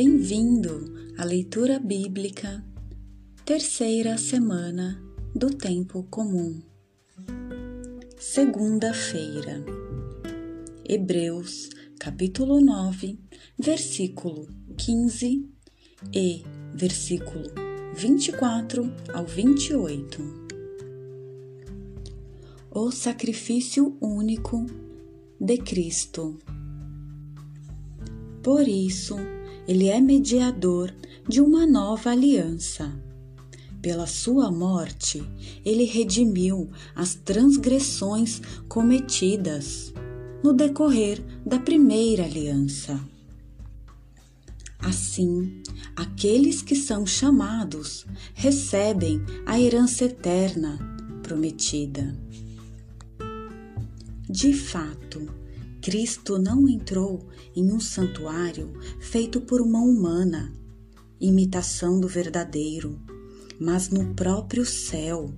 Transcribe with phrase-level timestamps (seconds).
[0.00, 2.64] Bem-vindo à leitura bíblica,
[3.44, 5.02] terceira semana
[5.34, 6.62] do Tempo Comum.
[8.16, 9.60] Segunda-feira.
[10.88, 13.18] Hebreus, capítulo 9,
[13.58, 14.46] versículo
[14.76, 15.44] 15
[16.14, 17.50] e versículo
[17.96, 20.22] 24 ao 28.
[22.70, 24.64] O sacrifício único
[25.40, 26.38] de Cristo.
[28.44, 29.16] Por isso,
[29.68, 30.94] ele é mediador
[31.28, 32.90] de uma nova aliança.
[33.82, 35.22] Pela sua morte,
[35.62, 39.92] ele redimiu as transgressões cometidas
[40.42, 42.98] no decorrer da primeira aliança.
[44.78, 45.62] Assim,
[45.94, 50.78] aqueles que são chamados recebem a herança eterna
[51.22, 52.16] prometida.
[54.30, 55.28] De fato,
[55.80, 60.52] Cristo não entrou em um santuário feito por mão humana,
[61.20, 62.98] imitação do verdadeiro,
[63.60, 65.32] mas no próprio céu,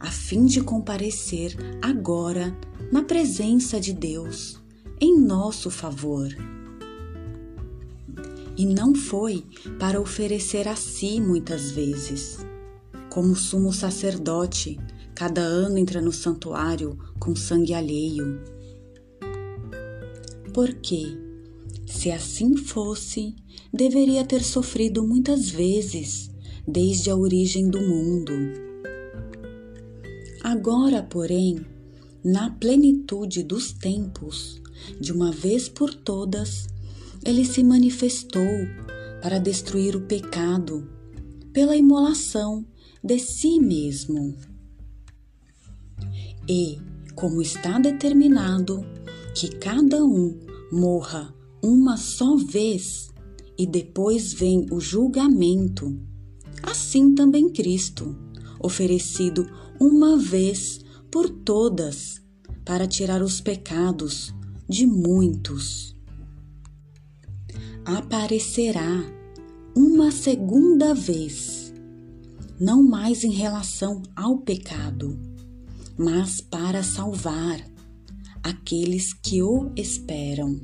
[0.00, 2.56] a fim de comparecer agora
[2.90, 4.60] na presença de Deus,
[4.98, 6.28] em nosso favor.
[8.56, 9.44] E não foi
[9.78, 12.38] para oferecer a si muitas vezes.
[13.10, 14.80] Como sumo sacerdote,
[15.14, 18.55] cada ano entra no santuário com sangue alheio
[20.56, 21.18] porque,
[21.84, 23.36] se assim fosse,
[23.70, 26.30] deveria ter sofrido muitas vezes
[26.66, 28.32] desde a origem do mundo.
[30.42, 31.60] Agora, porém,
[32.24, 34.62] na plenitude dos tempos,
[34.98, 36.68] de uma vez por todas,
[37.22, 38.66] ele se manifestou
[39.20, 40.88] para destruir o pecado
[41.52, 42.64] pela imolação
[43.04, 44.34] de si mesmo.
[46.48, 46.78] E,
[47.14, 48.95] como está determinado
[49.36, 50.34] que cada um
[50.72, 53.12] morra uma só vez
[53.58, 55.94] e depois vem o julgamento.
[56.62, 58.16] Assim também Cristo,
[58.58, 59.46] oferecido
[59.78, 60.80] uma vez
[61.10, 62.22] por todas
[62.64, 64.34] para tirar os pecados
[64.66, 65.94] de muitos.
[67.84, 69.04] Aparecerá
[69.76, 71.74] uma segunda vez,
[72.58, 75.20] não mais em relação ao pecado,
[75.98, 77.75] mas para salvar
[78.42, 80.60] aqueles que o esperam.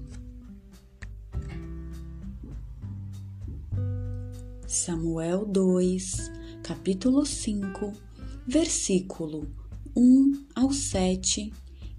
[4.66, 6.30] Samuel 2,
[6.62, 7.92] capítulo 5,
[8.46, 9.46] versículo
[9.94, 11.52] 1 ao 7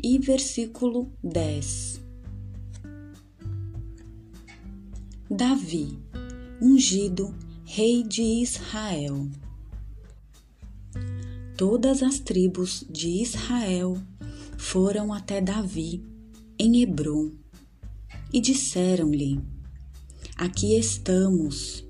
[0.03, 2.01] e versículo 10.
[5.29, 5.97] Davi,
[6.61, 9.29] ungido rei de Israel.
[11.57, 13.97] Todas as tribos de Israel
[14.63, 16.01] foram até Davi,
[16.57, 17.33] em Hebron,
[18.31, 19.39] e disseram-lhe:
[20.37, 21.85] Aqui estamos,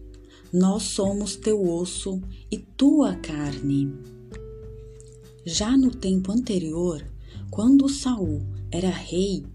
[0.51, 2.19] nós somos teu osso
[2.51, 3.93] e tua carne.
[5.45, 7.05] Já no tempo anterior,
[7.51, 8.41] quando Saul
[8.71, 9.45] era rei,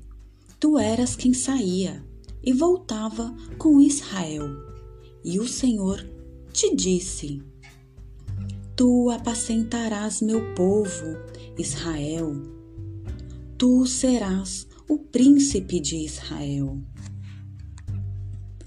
[0.61, 2.03] tu eras quem saía
[2.43, 4.47] e voltava com Israel.
[5.25, 6.09] E o Senhor
[6.53, 7.43] te disse:
[8.77, 11.19] Tu apacentarás meu povo,
[11.59, 12.58] Israel
[13.59, 16.81] tu serás o príncipe de Israel.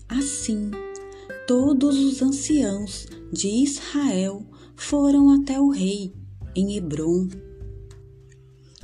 [0.09, 0.69] Assim,
[1.47, 6.13] todos os anciãos de Israel foram até o rei
[6.53, 7.29] em Hebron.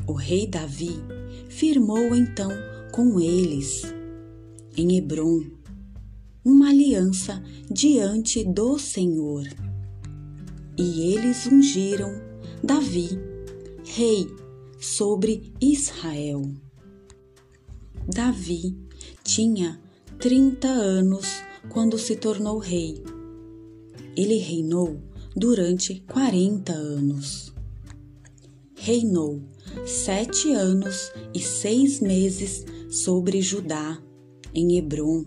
[0.07, 0.95] O rei Davi
[1.49, 2.51] firmou então
[2.93, 3.93] com eles,
[4.77, 5.43] em Hebron,
[6.45, 9.43] uma aliança diante do Senhor.
[10.77, 12.13] E eles ungiram
[12.63, 13.09] Davi,
[13.83, 14.46] rei
[14.79, 16.41] sobre Israel.
[18.07, 18.77] Davi
[19.23, 19.79] tinha
[20.19, 21.25] 30 anos
[21.69, 23.03] quando se tornou rei.
[24.15, 25.01] Ele reinou
[25.35, 27.53] durante 40 anos.
[28.75, 29.41] Reinou
[29.85, 34.01] sete anos e seis meses sobre Judá,
[34.53, 35.25] em Hebron,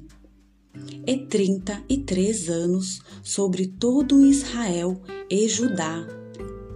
[1.06, 6.06] e trinta e três anos sobre todo Israel e Judá,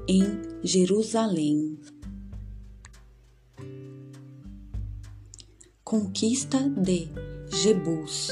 [0.07, 0.23] em
[0.63, 1.74] Jerusalém.
[5.95, 7.09] Conquista de
[7.49, 8.31] Jebus.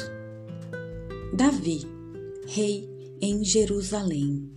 [1.32, 1.86] Davi,
[2.48, 4.50] rei em Jerusalém.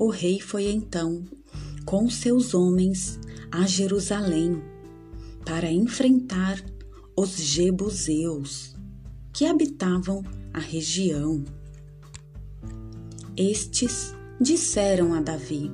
[0.00, 1.22] O rei foi então
[1.84, 3.20] com seus homens
[3.52, 4.62] a Jerusalém
[5.44, 6.64] para enfrentar
[7.14, 8.74] os jebuseus
[9.30, 10.24] que habitavam
[10.54, 11.44] a região.
[13.36, 15.70] Estes disseram a Davi: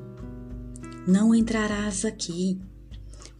[1.06, 2.60] Não entrarás aqui,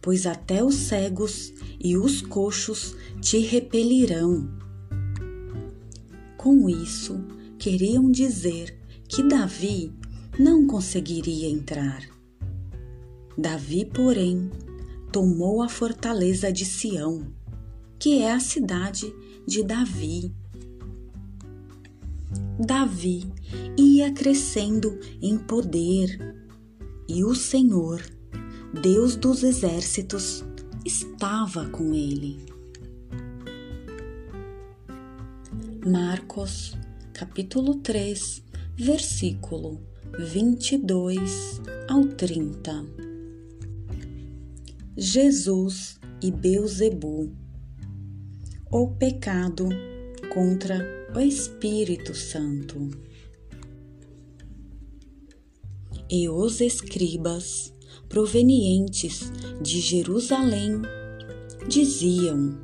[0.01, 4.49] pois até os cegos e os coxos te repelirão.
[6.37, 7.23] Com isso,
[7.59, 8.77] queriam dizer
[9.07, 9.93] que Davi
[10.39, 12.01] não conseguiria entrar.
[13.37, 14.49] Davi, porém,
[15.11, 17.27] tomou a fortaleza de Sião,
[17.99, 19.13] que é a cidade
[19.45, 20.33] de Davi.
[22.59, 23.31] Davi
[23.77, 26.35] ia crescendo em poder
[27.07, 28.01] e o Senhor,
[28.73, 30.45] Deus dos exércitos,
[30.85, 32.39] estava com ele.
[35.85, 36.77] Marcos,
[37.11, 38.41] capítulo 3,
[38.77, 39.77] versículo
[40.17, 42.85] 22 ao 30.
[44.95, 47.29] Jesus e Beuzebu.
[48.71, 49.67] O pecado
[50.33, 52.89] contra o Espírito Santo.
[56.09, 57.73] E os escribas
[58.11, 59.31] provenientes
[59.61, 60.81] de Jerusalém
[61.65, 62.59] diziam: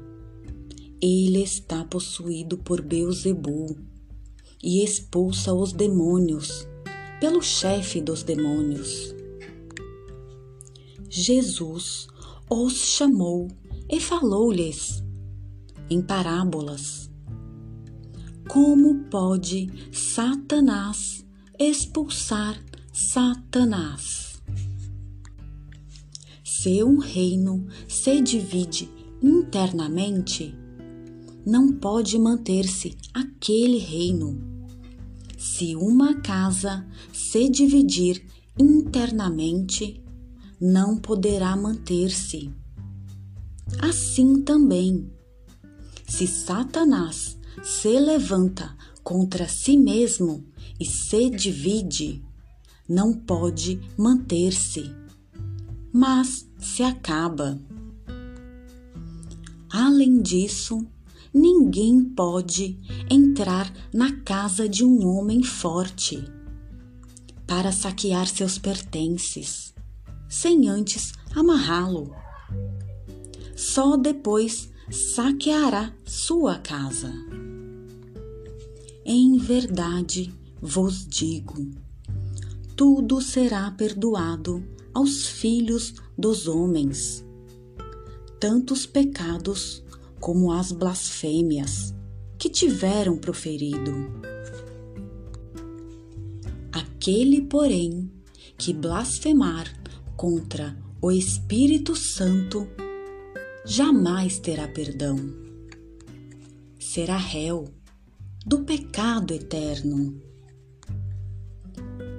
[1.02, 3.78] Ele está possuído por Beuzebu
[4.62, 6.68] e expulsa os demônios
[7.22, 9.16] pelo chefe dos demônios.
[11.10, 12.08] Jesus
[12.50, 13.48] os chamou
[13.90, 15.02] e falou-lhes
[15.90, 17.10] em parábolas:
[18.50, 21.26] Como pode Satanás
[21.58, 22.62] expulsar
[22.92, 24.27] Satanás?
[26.60, 28.90] Se um reino se divide
[29.22, 30.58] internamente,
[31.46, 34.42] não pode manter-se aquele reino.
[35.38, 36.84] Se uma casa
[37.14, 38.26] se dividir
[38.60, 40.04] internamente,
[40.60, 42.52] não poderá manter-se.
[43.80, 45.12] Assim também,
[46.08, 50.44] se Satanás se levanta contra si mesmo
[50.80, 52.26] e se divide,
[52.90, 54.92] não pode manter-se,
[55.98, 57.60] mas se acaba.
[59.68, 60.86] Além disso,
[61.34, 62.78] ninguém pode
[63.10, 66.24] entrar na casa de um homem forte
[67.48, 69.74] para saquear seus pertences,
[70.30, 72.16] sem antes amarrá-lo.
[73.56, 77.12] Só depois saqueará sua casa.
[79.04, 81.72] Em verdade vos digo:
[82.76, 87.24] tudo será perdoado aos filhos dos homens,
[88.40, 89.84] tanto os pecados
[90.20, 91.94] como as blasfêmias
[92.36, 93.94] que tiveram proferido.
[96.72, 98.12] Aquele, porém,
[98.58, 99.72] que blasfemar
[100.16, 102.68] contra o Espírito Santo
[103.64, 105.18] jamais terá perdão.
[106.80, 107.66] Será réu
[108.44, 110.20] do pecado eterno.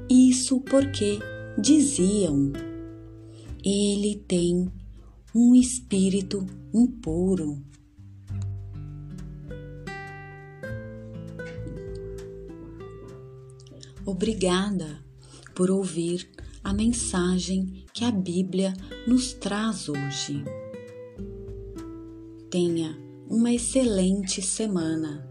[0.09, 1.19] Isso porque
[1.61, 2.53] diziam:
[3.65, 4.71] ele tem
[5.35, 7.63] um espírito impuro.
[14.05, 15.05] Obrigada
[15.55, 16.29] por ouvir
[16.65, 18.73] a mensagem que a Bíblia
[19.07, 20.45] nos traz hoje.
[22.51, 25.29] Tenha uma excelente semana.